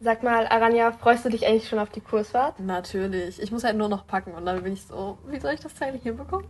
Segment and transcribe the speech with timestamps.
[0.00, 2.58] Sag mal, Aranja, freust du dich eigentlich schon auf die Kursfahrt?
[2.60, 3.40] Natürlich.
[3.40, 5.80] Ich muss halt nur noch packen und dann bin ich so, wie soll ich das
[5.80, 6.46] eigentlich hinbekommen?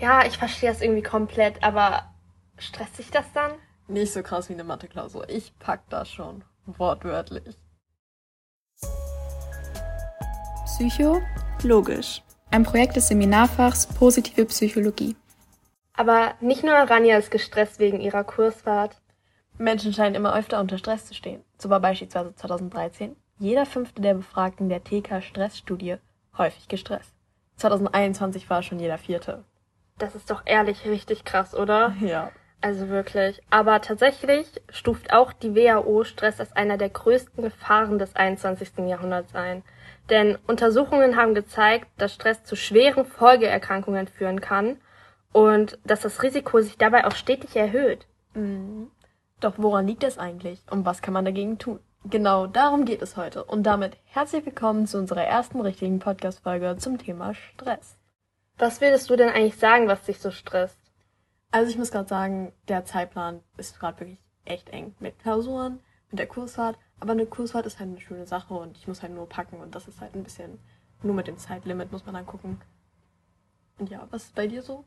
[0.00, 2.12] Ja, ich verstehe das irgendwie komplett, aber
[2.58, 3.52] stresst sich das dann?
[3.86, 5.28] Nicht so krass wie eine Mathe-Klausur.
[5.28, 6.44] Ich pack das schon.
[6.66, 7.56] Wortwörtlich.
[10.64, 11.20] Psycho
[11.62, 12.22] logisch.
[12.50, 15.16] Ein Projekt des Seminarfachs Positive Psychologie.
[15.94, 19.00] Aber nicht nur Aranja ist gestresst wegen ihrer Kursfahrt.
[19.62, 21.42] Menschen scheinen immer öfter unter Stress zu stehen.
[21.58, 25.96] So war beispielsweise 2013 jeder fünfte der Befragten der TK-Stressstudie
[26.38, 27.12] häufig gestresst.
[27.56, 29.44] 2021 war schon jeder vierte.
[29.98, 31.94] Das ist doch ehrlich richtig krass, oder?
[32.00, 32.30] Ja.
[32.64, 33.42] Also wirklich.
[33.50, 38.86] Aber tatsächlich stuft auch die WHO Stress als einer der größten Gefahren des 21.
[38.86, 39.64] Jahrhunderts ein.
[40.08, 44.76] Denn Untersuchungen haben gezeigt, dass Stress zu schweren Folgeerkrankungen führen kann
[45.32, 48.06] und dass das Risiko sich dabei auch stetig erhöht.
[48.34, 48.92] Mhm.
[49.42, 51.80] Doch woran liegt es eigentlich und was kann man dagegen tun?
[52.04, 56.96] Genau darum geht es heute und damit herzlich willkommen zu unserer ersten richtigen Podcast-Folge zum
[56.96, 57.96] Thema Stress.
[58.56, 60.78] Was würdest du denn eigentlich sagen, was dich so stresst?
[61.50, 65.80] Also ich muss gerade sagen, der Zeitplan ist gerade wirklich echt eng mit Klausuren,
[66.12, 69.12] mit der Kursfahrt, aber eine Kursfahrt ist halt eine schöne Sache und ich muss halt
[69.12, 70.60] nur packen und das ist halt ein bisschen,
[71.02, 72.60] nur mit dem Zeitlimit muss man dann gucken.
[73.80, 74.84] Und ja, was ist bei dir so?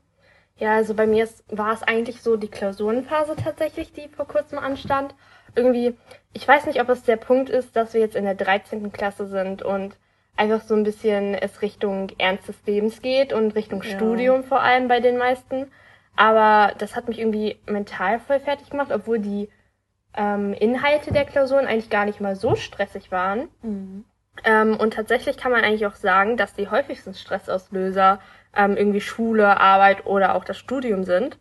[0.57, 4.57] Ja, also bei mir ist, war es eigentlich so die Klausurenphase tatsächlich, die vor kurzem
[4.57, 5.13] anstand.
[5.53, 5.97] Irgendwie,
[6.33, 8.91] ich weiß nicht, ob es der Punkt ist, dass wir jetzt in der 13.
[8.91, 9.97] Klasse sind und
[10.37, 13.89] einfach so ein bisschen es Richtung ernstes Lebens geht und Richtung Ja.
[13.89, 15.71] Studium vor allem bei den meisten.
[16.15, 19.49] Aber das hat mich irgendwie mental voll fertig gemacht, obwohl die
[20.15, 23.49] ähm, Inhalte der Klausuren eigentlich gar nicht mal so stressig waren.
[24.43, 28.19] Ähm, und tatsächlich kann man eigentlich auch sagen, dass die häufigsten Stressauslöser
[28.55, 31.37] ähm, irgendwie Schule, Arbeit oder auch das Studium sind.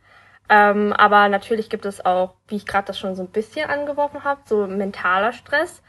[0.48, 4.24] Ähm, aber natürlich gibt es auch, wie ich gerade das schon so ein bisschen angeworfen
[4.24, 5.82] habe, so mentaler Stress.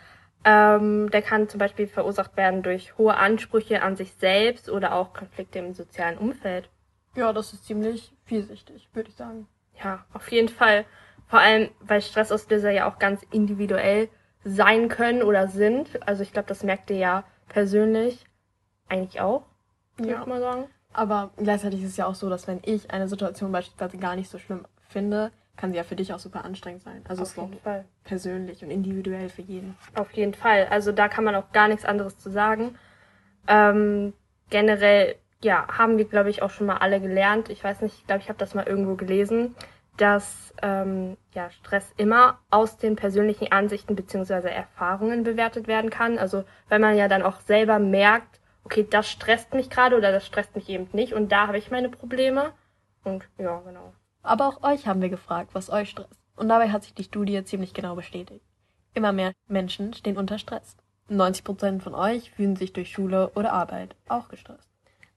[0.46, 5.14] Ähm, der kann zum Beispiel verursacht werden durch hohe Ansprüche an sich selbst oder auch
[5.14, 6.70] Konflikte im sozialen Umfeld.
[7.16, 9.48] Ja, das ist ziemlich vielschichtig, würde ich sagen.
[9.84, 10.86] Ja, auf jeden Fall.
[11.28, 14.10] Vor allem, weil Stressauslöser ja auch ganz individuell
[14.46, 15.90] sein können oder sind.
[16.08, 18.24] Also ich glaube, das merkt ihr ja persönlich
[18.88, 19.44] eigentlich auch,
[19.98, 20.22] würde Ja.
[20.22, 20.66] ich mal sagen.
[20.94, 24.30] Aber gleichzeitig ist es ja auch so, dass wenn ich eine Situation beispielsweise gar nicht
[24.30, 27.04] so schlimm finde, kann sie ja für dich auch super anstrengend sein.
[27.08, 27.86] Also es ist auch Fall.
[28.04, 29.76] persönlich und individuell für jeden.
[29.96, 30.68] Auf jeden Fall.
[30.70, 32.76] Also da kann man auch gar nichts anderes zu sagen.
[33.48, 34.14] Ähm,
[34.50, 37.50] generell, ja, haben wir, glaube ich, auch schon mal alle gelernt.
[37.50, 39.56] Ich weiß nicht, ich glaube, ich habe das mal irgendwo gelesen,
[39.98, 46.18] dass ähm, ja, Stress immer aus den persönlichen Ansichten beziehungsweise Erfahrungen bewertet werden kann.
[46.18, 50.26] Also wenn man ja dann auch selber merkt, okay, das stresst mich gerade oder das
[50.26, 52.52] stresst mich eben nicht und da habe ich meine Probleme.
[53.04, 53.94] Und ja, genau.
[54.24, 56.20] Aber auch euch haben wir gefragt, was euch stresst.
[56.36, 58.44] Und dabei hat sich die Studie ziemlich genau bestätigt.
[58.94, 60.76] Immer mehr Menschen stehen unter Stress.
[61.10, 64.68] 90% von euch fühlen sich durch Schule oder Arbeit auch gestresst.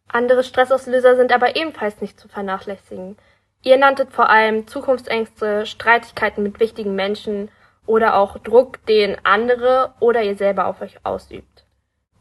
[0.08, 3.16] Andere Stressauslöser sind aber ebenfalls nicht zu vernachlässigen.
[3.62, 7.50] Ihr nanntet vor allem Zukunftsängste, Streitigkeiten mit wichtigen Menschen
[7.86, 11.64] oder auch Druck, den andere oder ihr selber auf euch ausübt.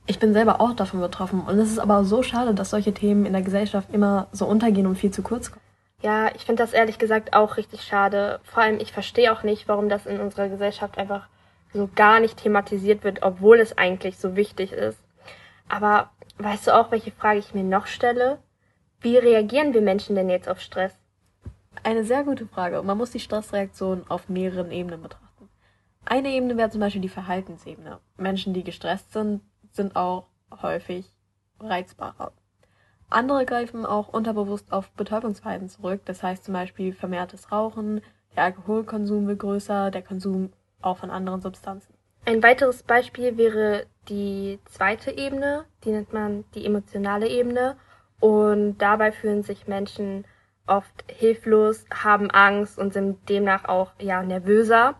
[0.08, 3.26] Ich bin selber auch davon betroffen und es ist aber so schade, dass solche Themen
[3.26, 5.62] in der Gesellschaft immer so untergehen und viel zu kurz kommen.
[6.02, 8.40] Ja, ich finde das ehrlich gesagt auch richtig schade.
[8.44, 11.28] Vor allem, ich verstehe auch nicht, warum das in unserer Gesellschaft einfach
[11.74, 15.00] so gar nicht thematisiert wird, obwohl es eigentlich so wichtig ist.
[15.68, 18.38] Aber weißt du auch, welche Frage ich mir noch stelle?
[19.02, 20.94] Wie reagieren wir Menschen denn jetzt auf Stress?
[21.84, 22.82] Eine sehr gute Frage.
[22.84, 25.50] Man muss die Stressreaktion auf mehreren Ebenen betrachten.
[26.06, 28.00] Eine Ebene wäre zum Beispiel die Verhaltensebene.
[28.18, 30.28] Menschen, die gestresst sind, sind auch
[30.62, 31.06] häufig
[31.60, 32.32] reizbarer.
[33.10, 36.02] Andere greifen auch unterbewusst auf Betäubungsverhalten zurück.
[36.06, 38.02] Das heißt zum Beispiel vermehrtes Rauchen,
[38.36, 40.52] der Alkoholkonsum wird größer, der Konsum
[40.82, 41.94] auch von anderen Substanzen.
[42.26, 47.78] Ein weiteres Beispiel wäre die zweite Ebene, die nennt man die emotionale Ebene.
[48.20, 50.26] Und dabei fühlen sich Menschen
[50.68, 54.96] oft hilflos, haben Angst und sind demnach auch ja nervöser.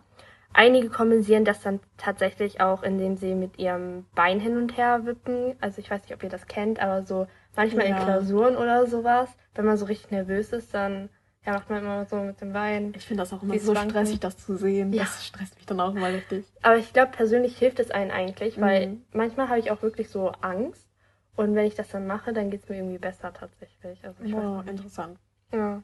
[0.52, 5.54] Einige kompensieren das dann tatsächlich auch, indem sie mit ihrem Bein hin und her wippen.
[5.60, 8.02] Also ich weiß nicht, ob ihr das kennt, aber so manchmal in Ja.
[8.02, 11.10] Klausuren oder sowas, wenn man so richtig nervös ist, dann
[11.46, 12.92] ja, macht man immer so mit dem Bein.
[12.96, 13.90] Ich finde das auch immer so Schwanken.
[13.90, 14.92] stressig, das zu sehen.
[14.92, 15.04] Ja.
[15.04, 16.44] Das stresst mich dann auch immer richtig.
[16.62, 19.02] Aber ich glaube, persönlich hilft es einen eigentlich, weil Mhm.
[19.12, 20.88] manchmal habe ich auch wirklich so Angst.
[21.36, 24.04] Und wenn ich das dann mache, dann geht es mir irgendwie besser tatsächlich.
[24.04, 24.70] Also ich Wow, weiß nicht.
[24.70, 25.18] interessant.
[25.52, 25.82] Ja.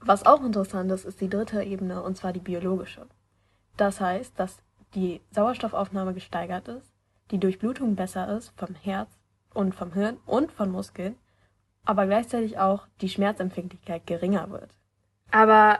[0.00, 3.06] Was auch interessant ist, ist die dritte Ebene, und zwar die biologische.
[3.76, 4.58] Das heißt, dass
[4.94, 6.92] die Sauerstoffaufnahme gesteigert ist,
[7.30, 9.10] die Durchblutung besser ist vom Herz
[9.54, 11.16] und vom Hirn und von Muskeln,
[11.84, 14.70] aber gleichzeitig auch die Schmerzempfindlichkeit geringer wird.
[15.30, 15.78] Aber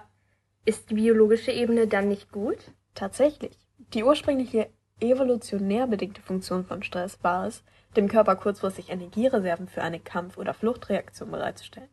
[0.65, 2.73] ist die biologische Ebene dann nicht gut?
[2.95, 3.59] Tatsächlich.
[3.93, 4.71] Die ursprüngliche
[5.01, 7.65] evolutionär bedingte Funktion von Stress war es,
[7.97, 11.91] dem Körper kurzfristig Energiereserven für eine Kampf- oder Fluchtreaktion bereitzustellen.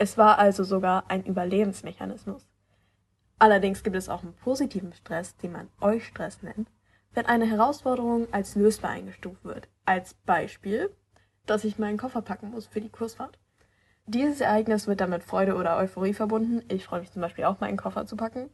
[0.00, 2.48] Es war also sogar ein Überlebensmechanismus.
[3.38, 6.70] Allerdings gibt es auch einen positiven Stress, den man Eustress nennt,
[7.12, 9.68] wenn eine Herausforderung als lösbar eingestuft wird.
[9.84, 10.88] Als Beispiel,
[11.44, 13.38] dass ich meinen Koffer packen muss für die Kursfahrt.
[14.06, 16.62] Dieses Ereignis wird dann mit Freude oder Euphorie verbunden.
[16.68, 18.48] Ich freue mich zum Beispiel auch, meinen Koffer zu packen.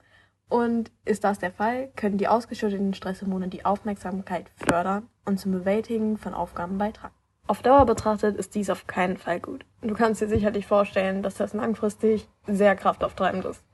[0.48, 6.18] Und ist das der Fall, können die ausgeschütteten Stresshormone die Aufmerksamkeit fördern und zum Bewältigen
[6.18, 7.14] von Aufgaben beitragen.
[7.48, 9.64] Auf Dauer betrachtet ist dies auf keinen Fall gut.
[9.80, 13.64] Du kannst dir sicherlich vorstellen, dass das langfristig sehr kraftauftreibend ist.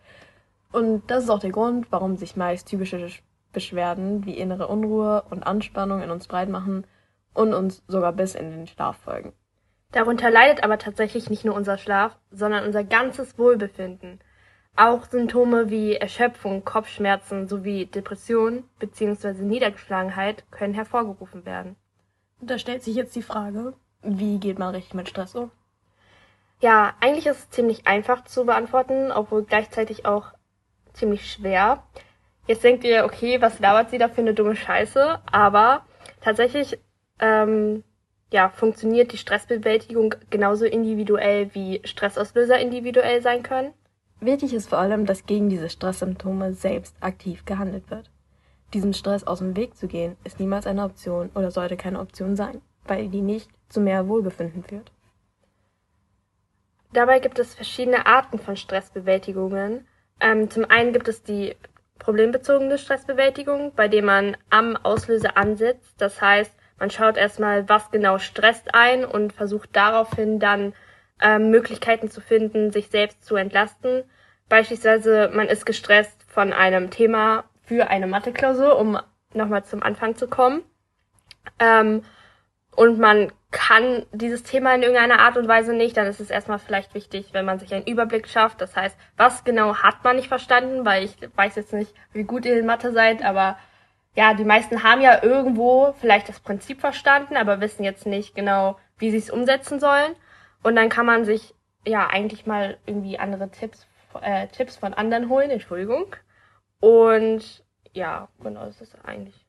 [0.73, 3.09] Und das ist auch der Grund, warum sich meist typische
[3.53, 6.87] Beschwerden wie innere Unruhe und Anspannung in uns breit machen
[7.35, 9.33] und uns sogar bis in den Schlaf folgen.
[9.93, 14.21] Darunter leidet aber tatsächlich nicht nur unser Schlaf, sondern unser ganzes Wohlbefinden.
[14.77, 19.43] Auch Symptome wie Erschöpfung, Kopfschmerzen sowie Depression bzw.
[19.43, 21.77] Niedergeschlagenheit können hervorgerufen werden.
[22.45, 25.53] Da stellt sich jetzt die Frage, wie geht man richtig mit Stress um?
[26.61, 30.33] Ja, eigentlich ist es ziemlich einfach zu beantworten, obwohl gleichzeitig auch
[30.93, 31.85] ziemlich schwer.
[32.49, 35.21] Jetzt denkt ihr, okay, was labert sie da für eine dumme Scheiße?
[35.31, 35.87] Aber
[36.21, 36.81] tatsächlich
[37.21, 37.85] ähm,
[38.33, 43.73] ja, funktioniert die Stressbewältigung genauso individuell wie Stressauslöser individuell sein können.
[44.19, 48.11] Wichtig ist vor allem, dass gegen diese Stresssymptome selbst aktiv gehandelt wird.
[48.75, 52.37] Diesem Stress aus dem Weg zu gehen, ist niemals eine Option oder sollte keine Option
[52.37, 54.91] sein, weil die nicht zu mehr Wohlbefinden führt.
[56.93, 59.87] Dabei gibt es verschiedene Arten von Stressbewältigungen.
[60.21, 61.57] Ähm, zum einen gibt es die
[61.99, 65.95] problembezogene Stressbewältigung, bei dem man am Auslöser ansetzt.
[65.99, 70.75] Das heißt, man schaut erstmal, was genau stresst ein und versucht daraufhin dann
[71.21, 74.05] ähm, Möglichkeiten zu finden, sich selbst zu entlasten.
[74.49, 78.99] Beispielsweise, man ist gestresst von einem Thema für eine Matheklausur, um
[79.35, 80.63] nochmal zum Anfang zu kommen.
[81.59, 82.03] Ähm,
[82.75, 86.59] und man kann dieses Thema in irgendeiner Art und Weise nicht, dann ist es erstmal
[86.59, 88.61] vielleicht wichtig, wenn man sich einen Überblick schafft.
[88.61, 92.47] Das heißt, was genau hat man nicht verstanden, weil ich weiß jetzt nicht, wie gut
[92.47, 93.59] ihr in Mathe seid, aber
[94.15, 98.79] ja, die meisten haben ja irgendwo vielleicht das Prinzip verstanden, aber wissen jetzt nicht genau,
[98.99, 100.15] wie sie es umsetzen sollen.
[100.63, 101.55] Und dann kann man sich
[101.87, 103.87] ja eigentlich mal irgendwie andere Tipps,
[104.21, 106.15] äh, Tipps von anderen holen, Entschuldigung.
[106.83, 109.47] Und ja, genau, das ist eigentlich.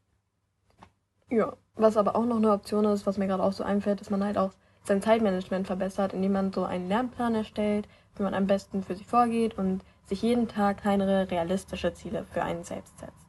[1.32, 4.12] Ja, was aber auch noch eine Option ist, was mir gerade auch so einfällt, dass
[4.12, 4.52] man halt auch
[4.84, 9.08] sein Zeitmanagement verbessert, indem man so einen Lernplan erstellt, wie man am besten für sich
[9.08, 13.26] vorgeht und sich jeden Tag kleinere realistische Ziele für einen selbst setzt.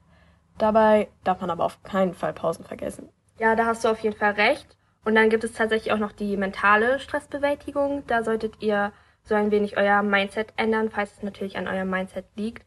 [0.59, 3.09] Dabei darf man aber auf keinen Fall Pausen vergessen.
[3.39, 4.77] Ja, da hast du auf jeden Fall recht.
[5.07, 8.07] Und dann gibt es tatsächlich auch noch die mentale Stressbewältigung.
[8.07, 8.93] Da solltet ihr
[9.23, 12.67] so ein wenig euer Mindset ändern, falls es natürlich an eurem Mindset liegt.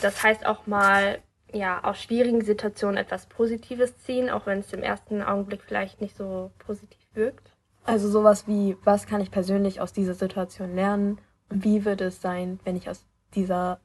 [0.00, 1.20] Das heißt auch mal,
[1.52, 6.16] ja, aus schwierigen Situationen etwas Positives ziehen, auch wenn es im ersten Augenblick vielleicht nicht
[6.16, 7.52] so positiv wirkt.
[7.84, 12.20] Also sowas wie, was kann ich persönlich aus dieser Situation lernen und wie wird es
[12.20, 13.04] sein, wenn ich aus
[13.34, 13.80] dieser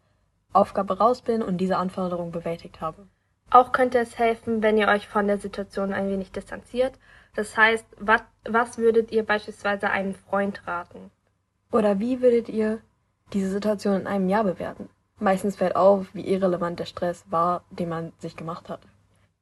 [0.54, 3.08] Aufgabe raus bin und diese Anforderung bewältigt habe.
[3.50, 6.94] Auch könnte es helfen, wenn ihr euch von der Situation ein wenig distanziert.
[7.36, 11.12] Das heißt, wat, was würdet ihr beispielsweise einem Freund raten?
[11.72, 12.80] Oder wie würdet ihr
[13.34, 14.90] diese Situation in einem Jahr bewerten?
[15.20, 18.82] Meistens fällt auf, wie irrelevant der Stress war, den man sich gemacht hat.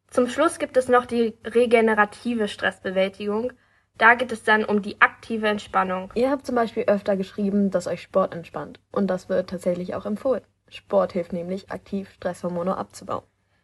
[0.10, 3.54] Zum Schluss gibt es noch die regenerative Stressbewältigung.
[3.98, 6.12] Da geht es dann um die aktive Entspannung.
[6.14, 8.80] Ihr habt zum Beispiel öfter geschrieben, dass euch Sport entspannt.
[8.92, 10.44] Und das wird tatsächlich auch empfohlen.
[10.70, 13.24] Sport hilft nämlich, aktiv Stresshormone abzubauen.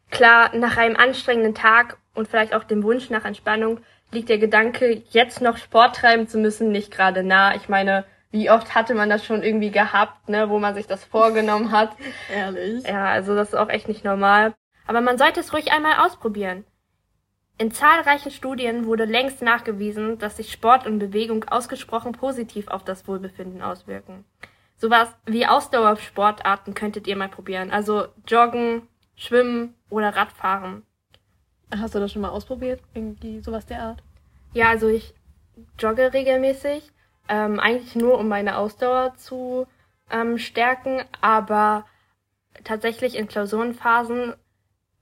[0.10, 3.80] Klar, nach einem anstrengenden Tag und vielleicht auch dem Wunsch nach Entspannung
[4.12, 7.56] liegt der Gedanke, jetzt noch Sport treiben zu müssen, nicht gerade nah.
[7.56, 11.03] Ich meine, wie oft hatte man das schon irgendwie gehabt, ne, wo man sich das
[11.03, 11.95] vorgenommen hat.
[12.31, 12.86] Ehrlich?
[12.86, 14.53] Ja, also das ist auch echt nicht normal.
[14.86, 16.65] Aber man sollte es ruhig einmal ausprobieren.
[17.57, 23.07] In zahlreichen Studien wurde längst nachgewiesen, dass sich Sport und Bewegung ausgesprochen positiv auf das
[23.07, 24.24] Wohlbefinden auswirken.
[24.77, 27.69] Sowas wie Ausdauersportarten könntet ihr mal probieren.
[27.69, 30.83] Also Joggen, Schwimmen oder Radfahren.
[31.75, 32.81] Hast du das schon mal ausprobiert?
[32.93, 34.03] Irgendwie sowas der Art?
[34.53, 35.13] Ja, also ich
[35.77, 36.89] jogge regelmäßig.
[37.29, 39.67] Ähm, eigentlich nur, um meine Ausdauer zu
[40.09, 41.03] ähm, stärken.
[41.21, 41.86] Aber
[42.63, 44.33] tatsächlich in Klausurenphasen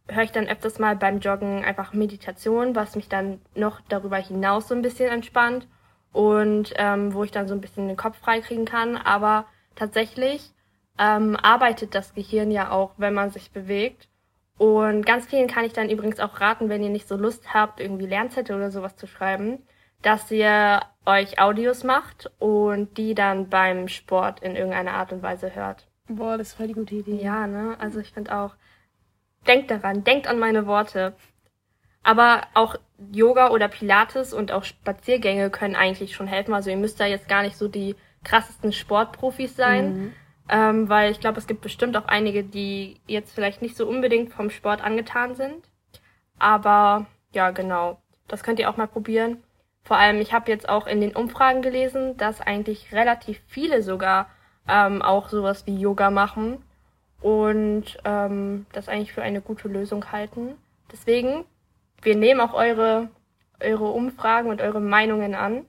[0.09, 4.67] höre ich dann öfters mal beim Joggen einfach Meditation, was mich dann noch darüber hinaus
[4.67, 5.67] so ein bisschen entspannt
[6.13, 8.97] und ähm, wo ich dann so ein bisschen den Kopf freikriegen kann.
[8.97, 10.53] Aber tatsächlich
[10.97, 14.07] ähm, arbeitet das Gehirn ja auch, wenn man sich bewegt.
[14.57, 17.79] Und ganz vielen kann ich dann übrigens auch raten, wenn ihr nicht so Lust habt,
[17.79, 19.59] irgendwie Lernzettel oder sowas zu schreiben,
[20.01, 25.55] dass ihr euch Audios macht und die dann beim Sport in irgendeiner Art und Weise
[25.55, 25.87] hört.
[26.07, 27.21] Boah, das ist voll die gute Idee.
[27.21, 27.75] Ja, ne?
[27.79, 28.55] Also ich finde auch,
[29.47, 31.15] denkt daran, denkt an meine Worte.
[32.03, 32.75] Aber auch
[33.11, 36.53] Yoga oder Pilates und auch Spaziergänge können eigentlich schon helfen.
[36.53, 39.93] Also ihr müsst da jetzt gar nicht so die krassesten Sportprofis sein.
[39.93, 40.13] Mhm.
[40.49, 44.31] Ähm, weil ich glaube, es gibt bestimmt auch einige, die jetzt vielleicht nicht so unbedingt
[44.31, 45.69] vom Sport angetan sind.
[46.39, 48.01] Aber ja, genau.
[48.27, 49.43] Das könnt ihr auch mal probieren.
[49.87, 54.29] Vor allem, ich habe jetzt auch in den Umfragen gelesen, dass eigentlich relativ viele sogar
[54.67, 56.61] ähm, auch sowas wie Yoga machen
[57.21, 60.55] und ähm, das eigentlich für eine gute Lösung halten.
[60.91, 61.45] Deswegen,
[62.01, 63.07] wir nehmen auch eure,
[63.61, 65.65] eure Umfragen und eure Meinungen an.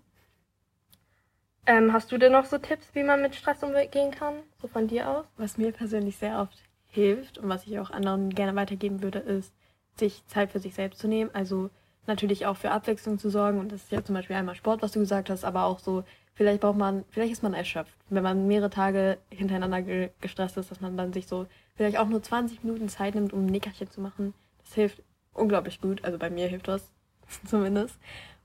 [1.64, 4.34] Ähm, hast du denn noch so Tipps, wie man mit Stress umgehen kann?
[4.60, 5.26] So von dir aus?
[5.36, 6.58] Was mir persönlich sehr oft
[6.88, 9.54] hilft und was ich auch anderen gerne weitergeben würde, ist,
[9.94, 11.30] sich Zeit für sich selbst zu nehmen.
[11.32, 11.70] Also
[12.08, 13.58] natürlich auch für Abwechslung zu sorgen.
[13.58, 16.04] Und das ist ja zum Beispiel einmal Sport, was du gesagt hast, aber auch so,
[16.34, 17.94] vielleicht braucht man, vielleicht ist man erschöpft.
[18.08, 21.46] Wenn man mehrere Tage hintereinander ge gestresst ist, dass man dann sich so
[21.76, 24.34] vielleicht auch nur 20 Minuten Zeit nimmt, um ein Nickerchen zu machen.
[24.64, 26.04] Das hilft unglaublich gut.
[26.04, 26.90] Also bei mir hilft das
[27.46, 27.98] zumindest.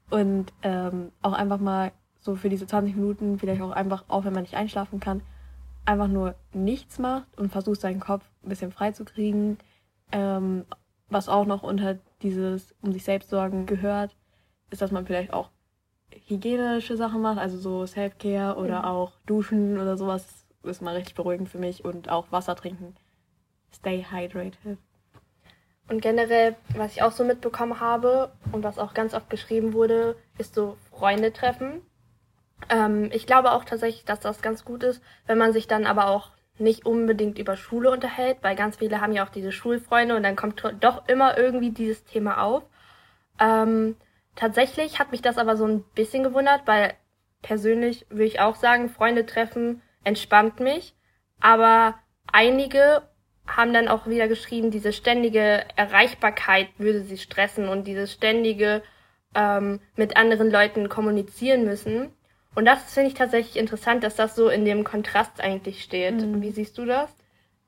[0.10, 4.34] Und ähm, auch einfach mal so für diese 20 Minuten, vielleicht auch einfach, auch wenn
[4.34, 5.22] man nicht einschlafen kann,
[5.86, 9.58] einfach nur nichts macht und versucht seinen Kopf ein bisschen frei zu kriegen.
[10.12, 10.66] Ähm,
[11.10, 14.16] was auch noch unter dieses um sich selbst sorgen gehört,
[14.72, 15.50] ist, dass man vielleicht auch
[16.28, 18.86] hygienische Sachen macht, also so Self-Care oder mhm.
[18.86, 22.96] auch Duschen oder sowas ist mal richtig beruhigend für mich und auch Wasser trinken.
[23.74, 24.78] Stay hydrated.
[25.90, 30.16] Und generell, was ich auch so mitbekommen habe und was auch ganz oft geschrieben wurde,
[30.38, 31.82] ist so Freunde treffen.
[32.70, 36.08] Ähm, ich glaube auch tatsächlich, dass das ganz gut ist, wenn man sich dann aber
[36.08, 40.24] auch nicht unbedingt über Schule unterhält, weil ganz viele haben ja auch diese Schulfreunde und
[40.24, 42.64] dann kommt doch immer irgendwie dieses Thema auf.
[43.40, 43.96] Ähm,
[44.36, 46.94] tatsächlich hat mich das aber so ein bisschen gewundert, weil
[47.42, 50.96] persönlich würde ich auch sagen, Freunde treffen entspannt mich,
[51.40, 51.96] aber
[52.32, 53.04] einige
[53.46, 58.84] haben dann auch wieder geschrieben, diese ständige Erreichbarkeit würde sie stressen und dieses ständige
[59.36, 62.14] ähm, mit anderen Leuten kommunizieren müssen.
[62.56, 66.22] Und das finde ich tatsächlich interessant, dass das so in dem Kontrast eigentlich steht.
[66.22, 66.42] Mhm.
[66.42, 67.16] Wie siehst du das?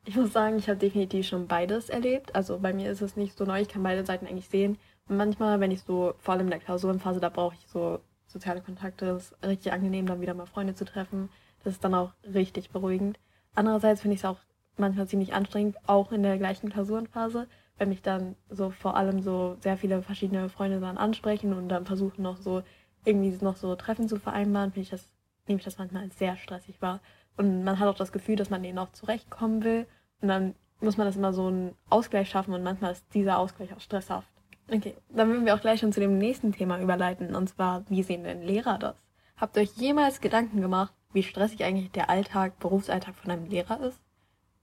[0.06, 2.36] Ich muss sagen, ich habe definitiv schon beides erlebt.
[2.36, 4.78] Also bei mir ist es nicht so neu, ich kann beide Seiten eigentlich sehen.
[5.10, 8.62] Und manchmal, wenn ich so, vor allem in der Klausurenphase, da brauche ich so soziale
[8.62, 11.30] Kontakte, das ist richtig angenehm, dann wieder mal Freunde zu treffen.
[11.64, 13.20] Das ist dann auch richtig beruhigend.
[13.56, 14.38] Andererseits finde ich es auch
[14.78, 19.58] manchmal ziemlich anstrengend, auch in der gleichen Klausurenphase, wenn mich dann so vor allem so
[19.62, 22.62] sehr viele verschiedene Freunde dann ansprechen und dann versuchen noch so
[23.06, 25.10] irgendwie noch so Treffen zu vereinbaren, finde ich das,
[25.48, 27.00] nehme ich das manchmal sehr stressig wahr.
[27.38, 29.88] Und man hat auch das Gefühl, dass man denen auch zurechtkommen will.
[30.22, 33.74] Und dann muss man das immer so einen Ausgleich schaffen und manchmal ist dieser Ausgleich
[33.74, 34.30] auch stresshaft.
[34.72, 38.02] Okay, dann würden wir auch gleich schon zu dem nächsten Thema überleiten, und zwar, wie
[38.02, 38.96] sehen denn Lehrer das?
[39.38, 43.80] Habt ihr euch jemals Gedanken gemacht, wie stressig eigentlich der Alltag, Berufsalltag von einem Lehrer
[43.82, 44.02] ist?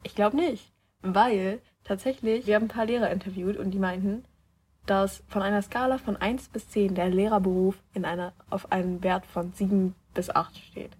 [0.02, 0.72] Ich glaube nicht,
[1.02, 4.24] weil tatsächlich, wir haben ein paar Lehrer interviewt und die meinten,
[4.86, 9.26] dass von einer Skala von 1 bis 10 der Lehrerberuf in einer, auf einen Wert
[9.26, 10.96] von 7 bis 8 steht.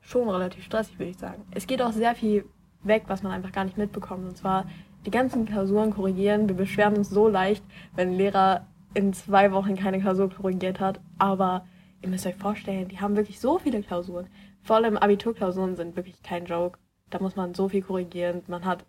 [0.00, 1.44] Schon relativ stressig, würde ich sagen.
[1.52, 2.44] Es geht auch sehr viel
[2.82, 4.28] weg, was man einfach gar nicht mitbekommt.
[4.28, 4.66] Und zwar
[5.06, 6.48] die ganzen Klausuren korrigieren.
[6.48, 11.00] Wir beschweren uns so leicht, wenn ein Lehrer in zwei Wochen keine Klausur korrigiert hat.
[11.18, 11.64] Aber
[12.02, 14.26] ihr müsst euch vorstellen, die haben wirklich so viele Klausuren.
[14.62, 16.78] Vor allem Abiturklausuren sind wirklich kein Joke.
[17.10, 18.42] Da muss man so viel korrigieren.
[18.46, 18.84] Man hat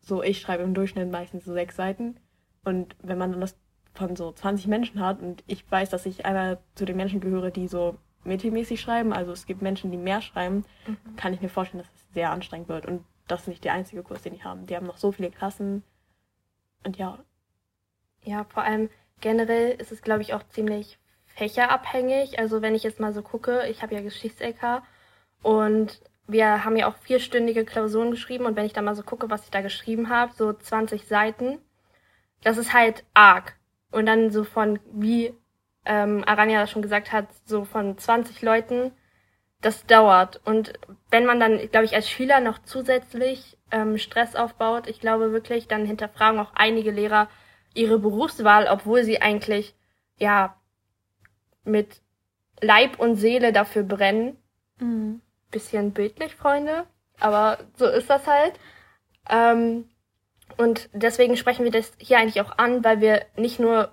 [0.00, 2.16] so, ich schreibe im Durchschnitt meistens so sechs Seiten.
[2.64, 3.56] Und wenn man dann das
[3.94, 7.50] von so 20 Menschen hat und ich weiß, dass ich einer zu den Menschen gehöre,
[7.50, 11.16] die so mittelmäßig schreiben, also es gibt Menschen, die mehr schreiben, mhm.
[11.16, 12.86] kann ich mir vorstellen, dass es sehr anstrengend wird.
[12.86, 14.66] Und das ist nicht der einzige Kurs, den die haben.
[14.66, 15.82] Die haben noch so viele Klassen.
[16.84, 17.18] Und ja.
[18.22, 22.38] Ja, vor allem generell ist es, glaube ich, auch ziemlich fächerabhängig.
[22.38, 24.82] Also wenn ich jetzt mal so gucke, ich habe ja Geschichts-LK
[25.42, 29.30] und wir haben ja auch vierstündige Klausuren geschrieben und wenn ich da mal so gucke,
[29.30, 31.58] was ich da geschrieben habe, so 20 Seiten,
[32.42, 33.56] das ist halt arg.
[33.92, 35.34] Und dann so von, wie
[35.84, 38.92] ähm, Aranya schon gesagt hat, so von 20 Leuten,
[39.60, 40.40] das dauert.
[40.44, 40.72] Und
[41.10, 45.68] wenn man dann, glaube ich, als Schüler noch zusätzlich ähm, Stress aufbaut, ich glaube wirklich,
[45.68, 47.28] dann hinterfragen auch einige Lehrer
[47.74, 49.74] ihre Berufswahl, obwohl sie eigentlich,
[50.18, 50.56] ja,
[51.64, 52.02] mit
[52.60, 54.36] Leib und Seele dafür brennen.
[54.78, 55.20] Mhm.
[55.50, 56.86] Bisschen bildlich, Freunde,
[57.20, 58.54] aber so ist das halt.
[59.28, 59.88] Ähm,
[60.56, 63.92] und deswegen sprechen wir das hier eigentlich auch an, weil wir nicht nur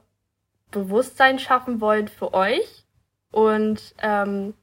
[0.72, 2.86] Bewusstsein schaffen wollen für euch
[3.32, 4.54] und ähm,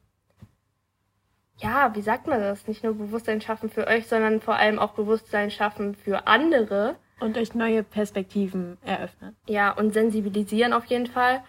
[1.59, 2.67] ja, wie sagt man das?
[2.67, 6.97] Nicht nur Bewusstsein schaffen für euch, sondern vor allem auch Bewusstsein schaffen für andere.
[7.19, 9.35] Und euch neue Perspektiven eröffnen.
[9.47, 11.43] Ja, und sensibilisieren auf jeden Fall.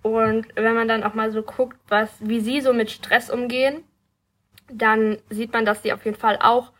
[0.00, 3.84] Und wenn man dann auch mal so guckt, was, wie sie so mit Stress umgehen,
[4.72, 6.72] dann sieht man, dass sie auf jeden Fall auch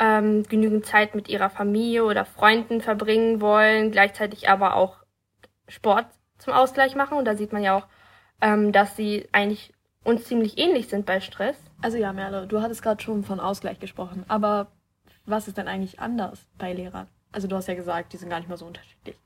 [0.00, 4.96] ähm, genügend Zeit mit ihrer Familie oder Freunden verbringen wollen, gleichzeitig aber auch
[5.68, 6.06] Sport
[6.38, 7.18] zum Ausgleich machen.
[7.18, 7.86] Und da sieht man ja auch,
[8.40, 11.56] ähm, dass sie eigentlich uns ziemlich ähnlich sind bei Stress.
[11.82, 14.68] Also ja, Merle, du hattest gerade schon von Ausgleich gesprochen, aber
[15.26, 17.06] was ist denn eigentlich anders bei Lehrern?
[17.30, 19.16] Also du hast ja gesagt, die sind gar nicht mehr so unterschiedlich.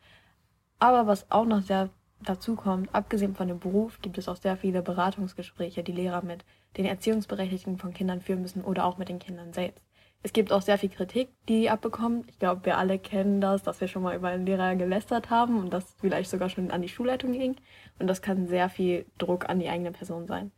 [0.80, 1.90] Aber was auch noch sehr
[2.20, 6.44] dazu kommt, abgesehen von dem Beruf, gibt es auch sehr viele Beratungsgespräche, die Lehrer mit
[6.76, 9.84] den Erziehungsberechtigten von Kindern führen müssen oder auch mit den Kindern selbst.
[10.24, 12.24] Es gibt auch sehr viel Kritik, die die abbekommen.
[12.28, 15.60] Ich glaube, wir alle kennen das, dass wir schon mal über einen Lehrer gelästert haben
[15.60, 17.56] und das vielleicht sogar schon an die Schulleitung ging.
[17.98, 20.50] Und das kann sehr viel Druck an die eigene Person sein.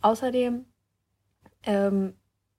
[0.00, 0.64] Außerdem
[1.64, 2.14] ähm,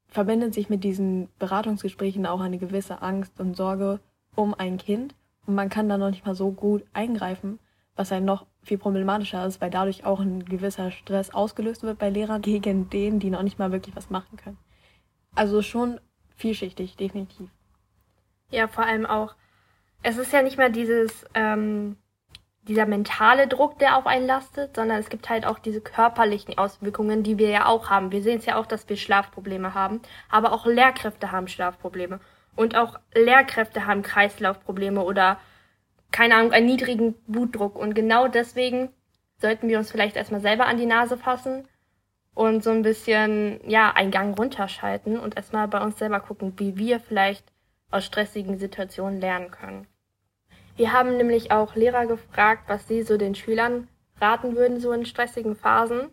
[0.07, 3.99] verbindet sich mit diesen Beratungsgesprächen auch eine gewisse Angst und Sorge
[4.35, 5.15] um ein Kind.
[5.47, 7.57] Und man kann da noch nicht mal so gut eingreifen,
[7.95, 12.11] was ein noch viel problematischer ist, weil dadurch auch ein gewisser Stress ausgelöst wird bei
[12.11, 14.59] Lehrern gegen denen, die noch nicht mal wirklich was machen können.
[15.33, 15.99] Also schon
[16.41, 17.49] vielschichtig, definitiv.
[18.49, 19.35] Ja, vor allem auch,
[20.03, 21.95] es ist ja nicht mal dieses, ähm,
[22.63, 27.23] dieser mentale Druck, der auf einen lastet, sondern es gibt halt auch diese körperlichen Auswirkungen,
[27.23, 28.11] die wir ja auch haben.
[28.11, 32.19] Wir sehen es ja auch, dass wir Schlafprobleme haben, aber auch Lehrkräfte haben Schlafprobleme.
[32.55, 35.39] Und auch Lehrkräfte haben Kreislaufprobleme oder,
[36.11, 37.77] keine Ahnung, einen niedrigen Blutdruck.
[37.77, 38.89] Und genau deswegen
[39.37, 41.67] sollten wir uns vielleicht erstmal selber an die Nase fassen
[42.33, 46.77] und so ein bisschen, ja, einen Gang runterschalten und erstmal bei uns selber gucken, wie
[46.77, 47.45] wir vielleicht
[47.89, 49.87] aus stressigen Situationen lernen können.
[50.77, 53.87] Wir haben nämlich auch Lehrer gefragt, was sie so den Schülern
[54.19, 56.09] raten würden, so in stressigen Phasen.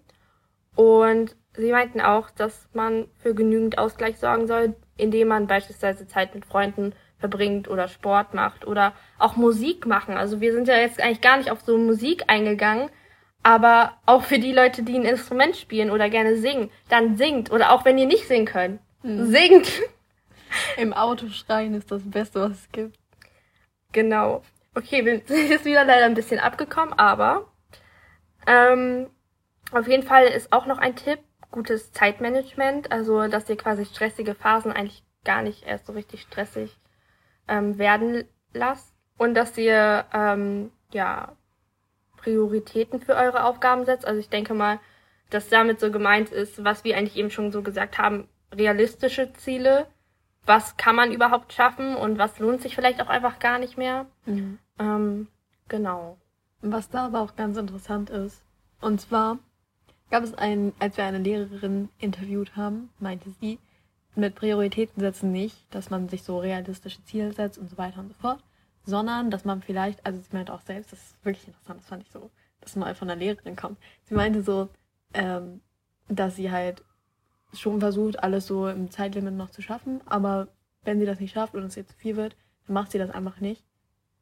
[0.75, 6.35] Und sie meinten auch, dass man für genügend Ausgleich sorgen soll, indem man beispielsweise Zeit
[6.35, 10.17] mit Freunden verbringt oder Sport macht oder auch Musik machen.
[10.17, 12.91] Also wir sind ja jetzt eigentlich gar nicht auf so Musik eingegangen,
[13.49, 17.73] aber auch für die Leute, die ein Instrument spielen oder gerne singen, dann singt oder
[17.73, 19.25] auch wenn ihr nicht singen könnt, hm.
[19.31, 19.73] singt.
[20.77, 22.99] Im Auto schreien ist das Beste, was es gibt.
[23.93, 24.43] Genau.
[24.75, 27.51] Okay, wir sind jetzt wieder leider ein bisschen abgekommen, aber
[28.47, 29.09] ähm,
[29.73, 34.35] auf jeden Fall ist auch noch ein Tipp, gutes Zeitmanagement, also dass ihr quasi stressige
[34.35, 36.77] Phasen eigentlich gar nicht erst so richtig stressig
[37.49, 41.33] ähm, werden lasst und dass ihr ähm, ja
[42.29, 44.07] Prioritäten für eure Aufgaben setzt.
[44.07, 44.81] Also ich denke mal,
[45.31, 49.87] dass damit so gemeint ist, was wir eigentlich eben schon so gesagt haben, realistische Ziele.
[50.45, 54.07] Was kann man überhaupt schaffen und was lohnt sich vielleicht auch einfach gar nicht mehr?
[54.27, 54.59] Mhm.
[54.79, 55.29] Ähm,
[55.69, 56.19] genau.
[56.61, 58.43] Was da aber auch ganz interessant ist,
[58.81, 59.39] und zwar
[60.11, 63.59] gab es einen, als wir eine Lehrerin interviewt haben, meinte sie,
[64.15, 68.09] mit Prioritäten setzen nicht, dass man sich so realistische Ziele setzt und so weiter und
[68.09, 68.43] so fort,
[68.89, 72.03] sondern dass man vielleicht, also sie meinte auch selbst, das ist wirklich interessant, das fand
[72.03, 72.31] ich so,
[72.63, 73.79] dass mal von einer Lehrerin kommt.
[74.05, 74.71] Sie meinte so,
[75.13, 75.61] ähm,
[76.09, 76.83] dass sie halt
[77.53, 80.49] schon versucht, alles so im Zeitlimit noch zu schaffen, aber
[80.85, 82.35] wenn sie das nicht schafft und es jetzt zu viel wird,
[82.67, 83.63] dann macht sie das einfach nicht.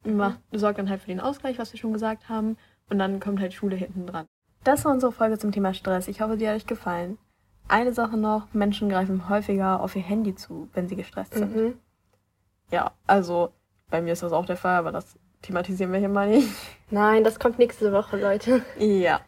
[0.05, 0.17] Mhm.
[0.17, 2.57] Macht, sorgt dann halt für den Ausgleich, was wir schon gesagt haben,
[2.91, 4.27] und dann kommt halt Schule hinten dran.
[4.65, 6.09] Das war unsere Folge zum Thema Stress.
[6.09, 7.19] Ich hoffe, sie hat euch gefallen.
[7.69, 11.55] Eine Sache noch, Menschen greifen häufiger auf ihr Handy zu, wenn sie gestresst sind.
[11.55, 11.75] Mhm.
[12.73, 13.53] Ja, also
[13.90, 16.49] bei mir ist das auch der Fall, aber das thematisieren wir hier mal nicht.
[16.90, 18.62] Nein, das kommt nächste Woche, Leute.
[18.79, 19.20] Ja.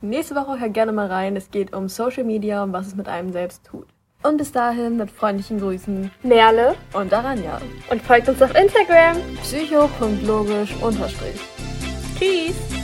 [0.00, 1.36] Nächste Woche hört gerne mal rein.
[1.36, 3.88] Es geht um Social Media und was es mit einem selbst tut.
[4.22, 7.60] Und bis dahin mit freundlichen Grüßen Merle und Aranja.
[7.90, 10.74] Und folgt uns auf Instagram psycho.logisch
[12.18, 12.77] Tschüss.